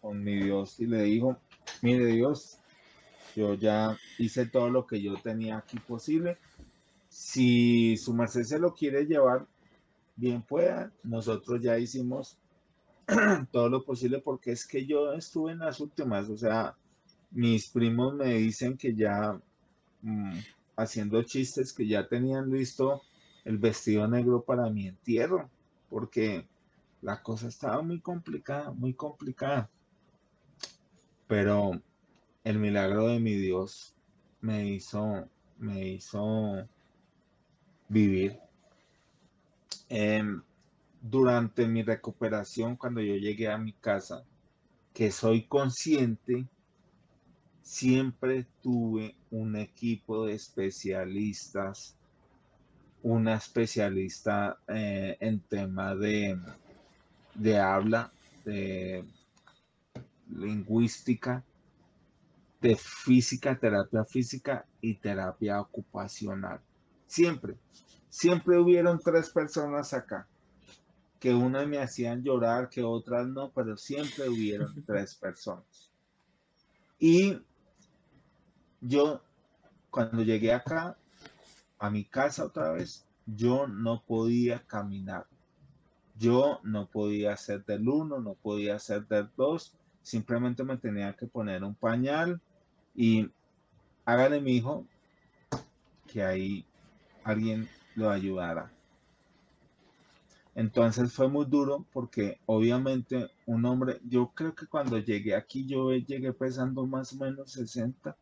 con 0.00 0.22
mi 0.22 0.42
Dios 0.42 0.80
y 0.80 0.86
le 0.86 1.02
dijo, 1.02 1.38
mire 1.82 2.06
Dios, 2.06 2.58
yo 3.36 3.54
ya 3.54 3.96
hice 4.18 4.46
todo 4.46 4.68
lo 4.68 4.86
que 4.86 5.00
yo 5.00 5.14
tenía 5.16 5.58
aquí 5.58 5.78
posible. 5.78 6.38
Si 7.08 7.96
su 7.96 8.14
merced 8.14 8.42
se 8.42 8.58
lo 8.58 8.74
quiere 8.74 9.06
llevar, 9.06 9.46
bien 10.16 10.42
pueda. 10.42 10.92
Nosotros 11.02 11.60
ya 11.62 11.78
hicimos 11.78 12.36
todo 13.52 13.68
lo 13.68 13.84
posible 13.84 14.18
porque 14.20 14.52
es 14.52 14.66
que 14.66 14.86
yo 14.86 15.12
estuve 15.12 15.52
en 15.52 15.58
las 15.58 15.80
últimas, 15.80 16.28
o 16.28 16.36
sea, 16.36 16.74
mis 17.30 17.68
primos 17.68 18.14
me 18.14 18.34
dicen 18.34 18.76
que 18.76 18.94
ya 18.94 19.38
mm, 20.02 20.38
haciendo 20.76 21.22
chistes 21.22 21.72
que 21.72 21.86
ya 21.86 22.08
tenían 22.08 22.50
listo 22.50 23.02
el 23.44 23.58
vestido 23.58 24.08
negro 24.08 24.42
para 24.42 24.70
mi 24.70 24.88
entierro, 24.88 25.50
porque 25.90 26.46
la 27.02 27.22
cosa 27.22 27.48
estaba 27.48 27.82
muy 27.82 28.00
complicada, 28.00 28.72
muy 28.72 28.94
complicada. 28.94 29.70
Pero 31.26 31.80
el 32.44 32.58
milagro 32.58 33.08
de 33.08 33.20
mi 33.20 33.34
Dios 33.34 33.94
me 34.40 34.66
hizo, 34.66 35.28
me 35.58 35.88
hizo 35.88 36.68
vivir 37.88 38.38
Em, 39.88 40.42
durante 41.00 41.68
mi 41.68 41.82
recuperación, 41.82 42.76
cuando 42.76 43.00
yo 43.00 43.14
llegué 43.16 43.48
a 43.48 43.58
mi 43.58 43.72
casa, 43.74 44.24
que 44.92 45.10
soy 45.12 45.46
consciente, 45.46 46.46
siempre 47.64 48.46
tuve 48.62 49.16
un 49.30 49.56
equipo 49.56 50.26
de 50.26 50.34
especialistas, 50.34 51.96
una 53.02 53.34
especialista 53.34 54.58
eh, 54.68 55.16
en 55.18 55.40
tema 55.40 55.94
de, 55.96 56.38
de 57.34 57.58
habla, 57.58 58.12
de 58.44 59.04
lingüística, 60.30 61.42
de 62.60 62.76
física, 62.76 63.58
terapia 63.58 64.04
física 64.04 64.66
y 64.80 64.94
terapia 64.94 65.60
ocupacional. 65.60 66.60
Siempre. 67.06 67.56
Siempre 68.10 68.58
hubieron 68.58 69.00
tres 69.00 69.30
personas 69.30 69.92
acá, 69.92 70.28
que 71.18 71.34
una 71.34 71.66
me 71.66 71.78
hacían 71.78 72.22
llorar, 72.22 72.68
que 72.68 72.82
otras 72.82 73.26
no, 73.26 73.50
pero 73.50 73.76
siempre 73.76 74.28
hubieron 74.28 74.84
tres 74.86 75.14
personas. 75.14 75.90
Y 76.98 77.38
yo, 78.86 79.22
cuando 79.90 80.22
llegué 80.22 80.52
acá, 80.52 80.96
a 81.78 81.90
mi 81.90 82.04
casa 82.04 82.44
otra 82.44 82.72
vez, 82.72 83.06
yo 83.26 83.66
no 83.66 84.02
podía 84.06 84.60
caminar. 84.66 85.26
Yo 86.18 86.60
no 86.62 86.86
podía 86.86 87.32
hacer 87.32 87.64
del 87.64 87.88
uno, 87.88 88.20
no 88.20 88.34
podía 88.34 88.76
hacer 88.76 89.06
del 89.08 89.28
dos, 89.36 89.74
simplemente 90.02 90.62
me 90.62 90.76
tenía 90.76 91.14
que 91.14 91.26
poner 91.26 91.64
un 91.64 91.74
pañal 91.74 92.40
y 92.94 93.30
hágale 94.04 94.40
mi 94.40 94.56
hijo 94.56 94.86
que 96.06 96.22
ahí 96.22 96.66
alguien 97.24 97.68
lo 97.96 98.10
ayudara. 98.10 98.70
Entonces 100.54 101.12
fue 101.12 101.28
muy 101.28 101.46
duro 101.46 101.84
porque 101.92 102.38
obviamente 102.46 103.30
un 103.46 103.64
hombre, 103.64 103.98
yo 104.04 104.30
creo 104.34 104.54
que 104.54 104.66
cuando 104.66 104.98
llegué 104.98 105.34
aquí 105.34 105.66
yo 105.66 105.90
llegué 105.92 106.32
pesando 106.32 106.86
más 106.86 107.12
o 107.14 107.16
menos 107.16 107.50
60, 107.52 108.16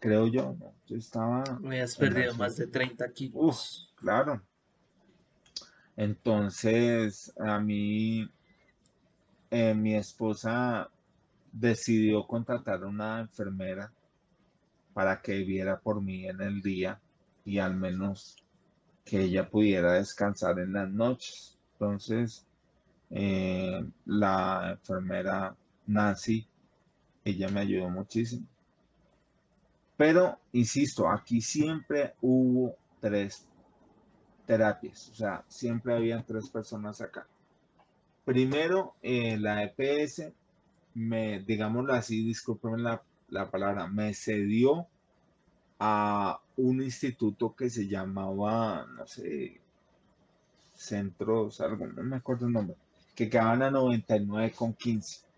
creo 0.00 0.26
yo, 0.26 0.56
¿no? 0.58 0.74
Yo 0.86 0.96
estaba... 0.96 1.44
Me 1.60 1.80
has 1.80 1.94
perdido 1.94 2.34
más 2.34 2.56
de 2.56 2.66
30 2.66 3.12
kilos. 3.12 3.36
Uf, 3.36 3.60
claro. 3.94 4.42
Entonces, 5.96 7.32
a 7.38 7.60
mí, 7.60 8.28
eh, 9.50 9.74
mi 9.74 9.94
esposa 9.94 10.90
decidió 11.52 12.26
contratar 12.26 12.82
a 12.82 12.86
una 12.86 13.20
enfermera 13.20 13.92
para 14.94 15.20
que 15.20 15.44
viera 15.44 15.78
por 15.78 16.00
mí 16.00 16.26
en 16.26 16.40
el 16.40 16.62
día 16.62 16.98
y 17.44 17.58
al 17.58 17.76
menos 17.76 18.36
que 19.04 19.22
ella 19.22 19.48
pudiera 19.48 19.92
descansar 19.94 20.58
en 20.58 20.72
las 20.72 20.88
noches. 20.88 21.58
Entonces, 21.72 22.46
eh, 23.10 23.84
la 24.06 24.70
enfermera 24.72 25.54
Nancy, 25.86 26.46
ella 27.24 27.48
me 27.48 27.60
ayudó 27.60 27.90
muchísimo. 27.90 28.46
Pero, 30.00 30.38
insisto, 30.54 31.10
aquí 31.10 31.42
siempre 31.42 32.14
hubo 32.22 32.74
tres 33.00 33.46
terapias, 34.46 35.10
o 35.10 35.14
sea, 35.14 35.44
siempre 35.46 35.94
habían 35.94 36.24
tres 36.24 36.48
personas 36.48 37.02
acá. 37.02 37.26
Primero, 38.24 38.94
eh, 39.02 39.36
la 39.38 39.62
EPS, 39.62 40.32
me, 40.94 41.40
digámoslo 41.40 41.92
así, 41.92 42.24
discúlpenme 42.24 42.80
la, 42.80 43.02
la 43.28 43.50
palabra, 43.50 43.88
me 43.88 44.14
cedió 44.14 44.86
a 45.78 46.40
un 46.56 46.80
instituto 46.80 47.54
que 47.54 47.68
se 47.68 47.86
llamaba, 47.86 48.86
no 48.96 49.06
sé, 49.06 49.60
Centros, 50.72 51.60
algo, 51.60 51.86
no 51.86 52.02
me 52.04 52.16
acuerdo 52.16 52.46
el 52.46 52.54
nombre, 52.54 52.76
que 53.14 53.28
quedaban 53.28 53.60
a 53.64 53.70
99 53.70 54.52
con 54.52 54.72
15. 54.72 55.29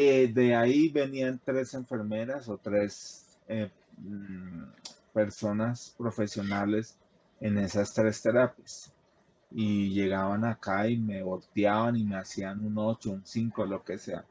Eh, 0.00 0.28
de 0.32 0.54
ahí 0.54 0.90
venían 0.90 1.40
tres 1.44 1.74
enfermeras 1.74 2.48
o 2.48 2.56
tres 2.56 3.36
eh, 3.48 3.68
mm, 3.96 4.62
personas 5.12 5.92
profesionales 5.98 6.96
en 7.40 7.58
esas 7.58 7.92
tres 7.92 8.22
terapias. 8.22 8.92
Y 9.50 9.90
llegaban 9.90 10.44
acá 10.44 10.86
y 10.86 10.98
me 10.98 11.20
volteaban 11.24 11.96
y 11.96 12.04
me 12.04 12.16
hacían 12.16 12.64
un 12.64 12.78
8, 12.78 13.10
un 13.10 13.26
5, 13.26 13.66
lo 13.66 13.82
que 13.82 13.98
sea. 13.98 14.24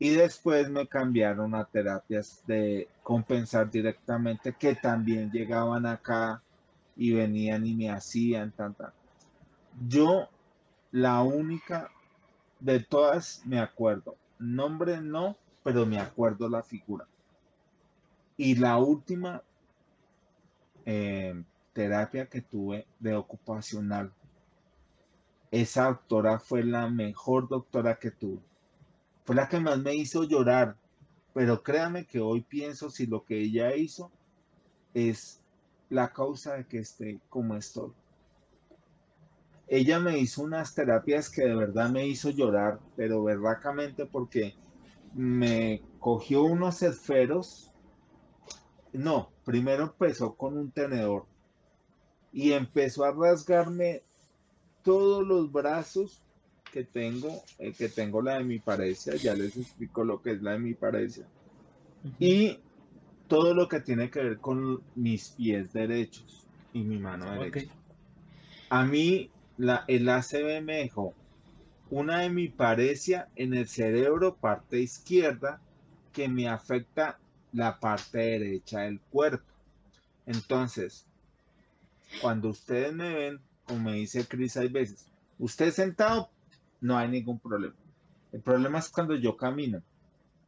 Y 0.00 0.10
después 0.10 0.68
me 0.68 0.88
cambiaron 0.88 1.54
a 1.54 1.64
terapias 1.64 2.42
de 2.44 2.88
compensar 3.04 3.70
directamente, 3.70 4.56
que 4.58 4.74
también 4.74 5.30
llegaban 5.30 5.86
acá 5.86 6.42
y 6.96 7.12
venían 7.12 7.64
y 7.64 7.74
me 7.76 7.90
hacían 7.90 8.50
tanta. 8.50 8.92
Yo, 9.86 10.28
la 10.90 11.22
única 11.22 11.92
de 12.58 12.80
todas, 12.80 13.40
me 13.46 13.60
acuerdo. 13.60 14.16
Nombre 14.42 15.00
no, 15.00 15.36
pero 15.62 15.86
me 15.86 15.98
acuerdo 15.98 16.48
la 16.48 16.62
figura. 16.62 17.06
Y 18.36 18.56
la 18.56 18.78
última 18.78 19.42
eh, 20.84 21.42
terapia 21.72 22.26
que 22.26 22.42
tuve 22.42 22.86
de 22.98 23.14
ocupacional, 23.14 24.12
esa 25.50 25.86
doctora 25.86 26.38
fue 26.38 26.64
la 26.64 26.88
mejor 26.88 27.48
doctora 27.48 27.98
que 27.98 28.10
tuve 28.10 28.42
fue 29.24 29.36
la 29.36 29.48
que 29.48 29.60
más 29.60 29.78
me 29.78 29.94
hizo 29.94 30.24
llorar. 30.24 30.76
Pero 31.34 31.62
créame 31.62 32.04
que 32.04 32.20
hoy 32.20 32.42
pienso 32.42 32.90
si 32.90 33.06
lo 33.06 33.24
que 33.24 33.38
ella 33.38 33.74
hizo 33.74 34.10
es 34.92 35.40
la 35.88 36.12
causa 36.12 36.54
de 36.54 36.66
que 36.66 36.78
esté 36.78 37.20
como 37.30 37.56
estoy. 37.56 37.90
Ella 39.68 39.98
me 39.98 40.18
hizo 40.18 40.42
unas 40.42 40.74
terapias 40.74 41.30
que 41.30 41.42
de 41.42 41.54
verdad 41.54 41.90
me 41.90 42.06
hizo 42.06 42.30
llorar, 42.30 42.78
pero 42.96 43.22
verdadamente 43.22 44.06
porque 44.06 44.54
me 45.14 45.82
cogió 45.98 46.42
unos 46.42 46.82
esferos. 46.82 47.70
No, 48.92 49.30
primero 49.44 49.84
empezó 49.84 50.34
con 50.34 50.58
un 50.58 50.70
tenedor 50.70 51.26
y 52.32 52.52
empezó 52.52 53.04
a 53.04 53.12
rasgarme 53.12 54.02
todos 54.82 55.26
los 55.26 55.50
brazos 55.52 56.22
que 56.72 56.84
tengo, 56.84 57.42
eh, 57.58 57.72
que 57.72 57.88
tengo 57.88 58.22
la 58.22 58.38
de 58.38 58.44
mi 58.44 58.58
parecia, 58.58 59.14
ya 59.16 59.34
les 59.34 59.56
explico 59.56 60.04
lo 60.04 60.22
que 60.22 60.32
es 60.32 60.42
la 60.42 60.52
de 60.52 60.58
mi 60.58 60.74
parecia, 60.74 61.26
y 62.18 62.58
todo 63.28 63.54
lo 63.54 63.68
que 63.68 63.80
tiene 63.80 64.10
que 64.10 64.22
ver 64.22 64.38
con 64.38 64.82
mis 64.94 65.30
pies 65.30 65.72
derechos 65.72 66.46
y 66.72 66.82
mi 66.82 66.98
mano 66.98 67.30
derecha. 67.30 67.72
A 68.70 68.84
mí 68.84 69.30
la, 69.62 69.84
el 69.86 70.08
ACB 70.08 70.60
me 70.60 70.78
dejó 70.78 71.14
una 71.88 72.22
de 72.22 72.30
mi 72.30 72.48
parecia 72.48 73.28
en 73.36 73.54
el 73.54 73.68
cerebro, 73.68 74.34
parte 74.34 74.80
izquierda, 74.80 75.60
que 76.12 76.28
me 76.28 76.48
afecta 76.48 77.20
la 77.52 77.78
parte 77.78 78.18
derecha 78.18 78.80
del 78.80 78.98
cuerpo. 78.98 79.46
Entonces, 80.26 81.06
cuando 82.20 82.48
ustedes 82.48 82.92
me 82.92 83.14
ven, 83.14 83.40
como 83.64 83.90
me 83.90 83.92
dice 83.92 84.26
Cris, 84.26 84.56
hay 84.56 84.66
veces, 84.66 85.06
usted 85.38 85.70
sentado 85.70 86.28
no 86.80 86.98
hay 86.98 87.08
ningún 87.08 87.38
problema. 87.38 87.76
El 88.32 88.40
problema 88.40 88.80
es 88.80 88.88
cuando 88.88 89.14
yo 89.14 89.36
camino. 89.36 89.80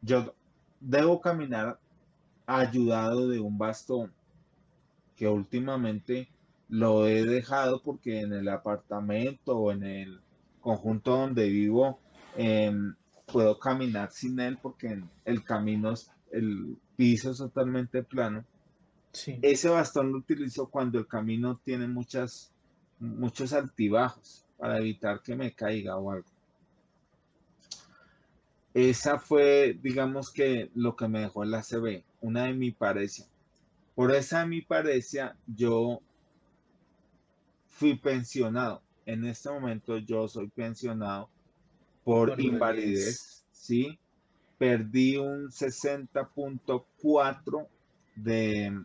Yo 0.02 0.34
debo 0.80 1.20
caminar 1.20 1.78
ayudado 2.46 3.28
de 3.28 3.38
un 3.38 3.58
bastón 3.58 4.12
que 5.14 5.28
últimamente 5.28 6.28
lo 6.68 7.06
he 7.06 7.24
dejado 7.24 7.82
porque 7.82 8.20
en 8.20 8.32
el 8.32 8.48
apartamento 8.48 9.56
o 9.56 9.72
en 9.72 9.82
el 9.84 10.20
conjunto 10.60 11.16
donde 11.16 11.48
vivo 11.48 12.00
em, 12.36 12.94
puedo 13.26 13.58
caminar 13.58 14.10
sin 14.10 14.40
él 14.40 14.58
porque 14.60 15.02
el 15.24 15.44
camino 15.44 15.92
es, 15.92 16.10
el 16.32 16.76
piso 16.96 17.30
es 17.30 17.38
totalmente 17.38 18.02
plano. 18.02 18.44
Ese 19.42 19.68
bastón 19.68 20.10
lo 20.10 20.18
utilizo 20.18 20.68
cuando 20.68 20.98
el 20.98 21.06
camino 21.06 21.60
tiene 21.62 21.86
muchas, 21.86 22.52
muchos 22.98 23.52
altibajos 23.52 24.44
para 24.58 24.78
evitar 24.78 25.22
que 25.22 25.36
me 25.36 25.52
caiga 25.52 25.96
o 25.96 26.10
algo. 26.10 26.28
Esa 28.72 29.20
fue, 29.20 29.78
digamos 29.80 30.32
que 30.32 30.70
lo 30.74 30.96
que 30.96 31.06
me 31.06 31.20
dejó 31.20 31.44
la 31.44 31.62
CB, 31.62 32.02
una 32.22 32.46
de 32.46 32.54
mi 32.54 32.72
parecia. 32.72 33.24
Por 33.94 34.12
esa 34.12 34.40
de 34.40 34.46
mi 34.46 34.62
parecia, 34.62 35.36
yo 35.46 36.00
fui 37.74 37.96
pensionado. 37.96 38.82
En 39.04 39.24
este 39.24 39.50
momento 39.50 39.98
yo 39.98 40.28
soy 40.28 40.46
pensionado 40.48 41.28
por, 42.04 42.40
invalidez, 42.40 43.44
¿sí? 43.50 43.98
Perdí 44.56 45.16
un 45.16 45.50
60.4 45.50 47.66
de, 48.14 48.80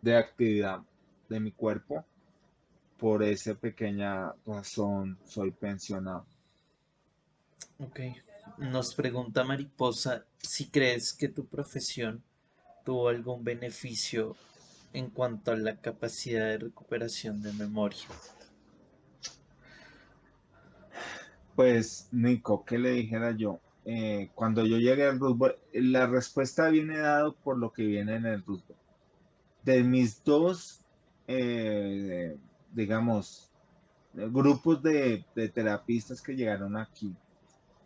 de 0.00 0.16
actividad 0.16 0.80
de 1.28 1.40
mi 1.40 1.52
cuerpo 1.52 2.06
por 2.96 3.22
esa 3.22 3.54
pequeña 3.54 4.32
razón 4.46 5.18
soy 5.24 5.50
pensionado. 5.50 6.24
Ok. 7.78 8.00
Nos 8.58 8.94
pregunta 8.94 9.44
Mariposa 9.44 10.24
si 10.38 10.70
crees 10.70 11.12
que 11.12 11.28
tu 11.28 11.46
profesión 11.46 12.24
tuvo 12.84 13.08
algún 13.08 13.44
beneficio 13.44 14.34
en 14.92 15.10
cuanto 15.10 15.52
a 15.52 15.56
la 15.56 15.76
capacidad 15.76 16.46
de 16.46 16.58
recuperación 16.58 17.42
de 17.42 17.52
memoria. 17.52 18.06
Pues, 21.54 22.08
Nico, 22.12 22.64
¿qué 22.64 22.78
le 22.78 22.90
dijera 22.92 23.32
yo? 23.32 23.60
Eh, 23.84 24.30
cuando 24.34 24.64
yo 24.66 24.78
llegué 24.78 25.06
al 25.06 25.18
rugby, 25.18 25.52
la 25.72 26.06
respuesta 26.06 26.68
viene 26.68 26.98
dado 26.98 27.34
por 27.34 27.58
lo 27.58 27.72
que 27.72 27.84
viene 27.84 28.16
en 28.16 28.26
el 28.26 28.44
rugby. 28.44 28.74
De 29.64 29.82
mis 29.82 30.22
dos 30.22 30.84
eh, 31.28 32.38
digamos, 32.72 33.50
grupos 34.14 34.82
de, 34.82 35.24
terapistas 35.54 36.22
que 36.22 36.34
llegaron 36.34 36.76
aquí. 36.76 37.14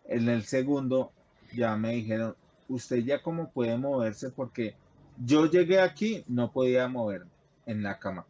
En 0.06 0.28
el 0.28 0.44
segundo 0.44 1.12
ya 1.52 1.76
me 1.76 1.92
dijeron, 1.92 2.36
usted 2.68 2.98
ya 2.98 3.20
cómo 3.20 3.50
puede 3.50 3.76
moverse 3.76 4.30
porque 4.30 4.76
yo 5.24 5.46
llegué 5.46 5.80
aquí, 5.80 6.24
no 6.28 6.52
podía 6.52 6.88
moverme 6.88 7.30
en 7.66 7.82
la 7.82 7.98
cama. 7.98 8.26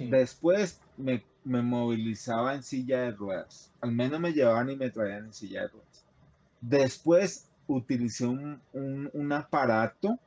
Después 0.00 0.80
me, 0.96 1.22
movilizaba 1.44 2.54
en 2.54 2.62
silla 2.62 3.02
de 3.02 3.10
ruedas. 3.12 3.72
Al 3.80 3.92
menos 3.92 4.18
me 4.20 4.32
llevaban 4.32 4.70
y 4.70 4.76
me 4.76 4.90
traían 4.90 5.26
en 5.26 5.32
silla 5.32 5.62
de 5.62 5.68
ruedas. 5.68 6.04
Después 6.60 7.48
utilicé 7.66 8.26
un, 8.26 8.60
un 8.72 9.32
aparato 9.32 10.18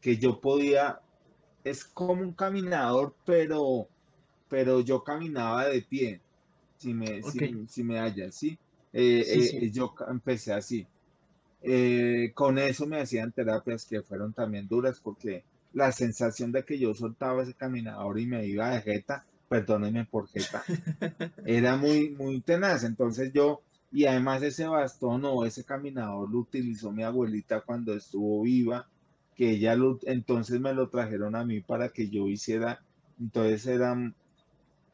que 0.00 0.16
yo 0.16 0.40
podía, 0.40 1.00
es 1.64 1.84
como 1.84 2.22
un 2.22 2.32
caminador, 2.32 3.14
pero 3.24 3.88
pero 4.52 4.80
yo 4.80 5.02
caminaba 5.02 5.66
de 5.66 5.80
pie, 5.80 6.20
si 6.76 6.92
me, 6.92 7.22
si, 7.66 7.82
me 7.82 7.98
hallan, 7.98 8.30
¿sí? 8.30 8.58
Eh, 8.92 9.24
eh, 9.26 9.70
yo 9.70 9.94
empecé 10.10 10.52
así. 10.52 10.86
Eh, 11.62 12.32
con 12.34 12.58
eso 12.58 12.86
me 12.86 13.00
hacían 13.00 13.32
terapias 13.32 13.86
que 13.86 14.02
fueron 14.02 14.32
también 14.32 14.66
duras 14.66 15.00
porque 15.00 15.44
la 15.72 15.92
sensación 15.92 16.52
de 16.52 16.64
que 16.64 16.78
yo 16.78 16.94
soltaba 16.94 17.42
ese 17.42 17.54
caminador 17.54 18.18
y 18.18 18.26
me 18.26 18.44
iba 18.46 18.70
de 18.70 18.82
jeta, 18.82 19.24
perdónenme 19.48 20.04
por 20.06 20.28
jeta, 20.28 20.64
era 21.46 21.76
muy, 21.76 22.10
muy 22.10 22.40
tenaz. 22.40 22.84
Entonces 22.84 23.32
yo, 23.32 23.62
y 23.92 24.06
además 24.06 24.42
ese 24.42 24.66
bastón 24.66 25.24
o 25.24 25.44
ese 25.44 25.64
caminador 25.64 26.30
lo 26.30 26.38
utilizó 26.40 26.90
mi 26.92 27.04
abuelita 27.04 27.60
cuando 27.60 27.94
estuvo 27.94 28.42
viva, 28.42 28.88
que 29.36 29.52
ella 29.52 29.74
lo, 29.76 29.98
entonces 30.02 30.60
me 30.60 30.74
lo 30.74 30.88
trajeron 30.88 31.36
a 31.36 31.44
mí 31.44 31.60
para 31.60 31.88
que 31.88 32.08
yo 32.08 32.28
hiciera, 32.28 32.82
entonces 33.18 33.66
era 33.66 33.96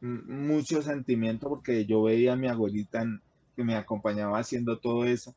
mucho 0.01 0.83
sentimiento 0.83 1.49
porque 1.49 1.85
yo 1.85 2.03
veía 2.03 2.35
a 2.35 2.37
mi 2.37 2.47
abuelita 2.47 3.05
que 3.57 3.65
me 3.65 3.75
acompañaba 3.75 4.39
haciendo 4.39 4.79
todo 4.79 5.05
eso. 5.05 5.35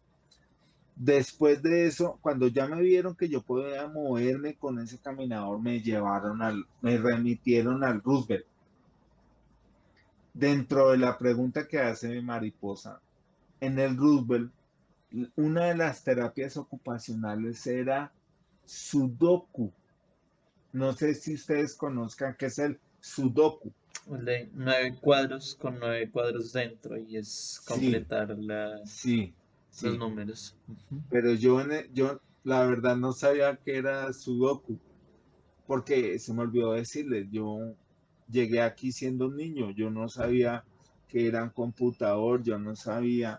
Después 1.03 1.63
de 1.63 1.87
eso, 1.87 2.19
cuando 2.21 2.47
ya 2.47 2.67
me 2.67 2.79
vieron 2.79 3.15
que 3.15 3.27
yo 3.27 3.41
podía 3.41 3.87
moverme 3.87 4.53
con 4.53 4.77
ese 4.77 4.99
caminador, 4.99 5.59
me 5.59 5.81
llevaron 5.81 6.43
al, 6.43 6.67
me 6.79 6.95
remitieron 6.95 7.83
al 7.83 8.03
Roosevelt. 8.03 8.45
Dentro 10.31 10.91
de 10.91 10.99
la 10.99 11.17
pregunta 11.17 11.67
que 11.67 11.79
hace 11.79 12.07
mi 12.07 12.21
mariposa, 12.21 13.01
en 13.59 13.79
el 13.79 13.97
Roosevelt, 13.97 14.51
una 15.37 15.69
de 15.69 15.77
las 15.77 16.03
terapias 16.03 16.55
ocupacionales 16.55 17.65
era 17.65 18.11
Sudoku. 18.65 19.73
No 20.71 20.93
sé 20.93 21.15
si 21.15 21.33
ustedes 21.33 21.73
conozcan 21.73 22.35
qué 22.37 22.45
es 22.45 22.59
el 22.59 22.79
Sudoku. 22.99 23.73
de 24.05 24.51
nueve 24.53 24.95
cuadros 25.01 25.55
con 25.55 25.79
nueve 25.79 26.11
cuadros 26.11 26.53
dentro 26.53 26.95
y 26.95 27.17
es 27.17 27.59
completar 27.65 28.37
la, 28.37 28.85
sí, 28.85 29.33
los 29.81 29.97
números. 29.97 30.55
Pero 31.09 31.33
yo, 31.33 31.61
e, 31.61 31.89
yo 31.93 32.19
la 32.43 32.65
verdad 32.65 32.95
no 32.97 33.13
sabía 33.13 33.55
que 33.55 33.77
era 33.77 34.11
Sudoku, 34.13 34.77
porque 35.67 36.19
se 36.19 36.33
me 36.33 36.41
olvidó 36.41 36.73
decirles, 36.73 37.27
yo 37.31 37.75
llegué 38.29 38.61
aquí 38.61 38.91
siendo 38.91 39.27
un 39.27 39.37
niño, 39.37 39.71
yo 39.71 39.89
no 39.89 40.09
sabía 40.09 40.63
que 41.07 41.27
era 41.27 41.43
un 41.43 41.49
computador, 41.49 42.41
yo 42.43 42.57
no 42.57 42.75
sabía 42.75 43.29